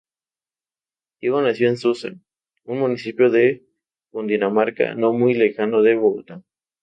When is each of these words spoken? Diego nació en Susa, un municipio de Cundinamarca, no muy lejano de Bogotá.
Diego 1.21 1.43
nació 1.43 1.69
en 1.69 1.77
Susa, 1.77 2.09
un 2.63 2.79
municipio 2.79 3.29
de 3.29 3.67
Cundinamarca, 4.09 4.95
no 4.95 5.13
muy 5.13 5.35
lejano 5.35 5.83
de 5.83 5.93
Bogotá. 5.95 6.41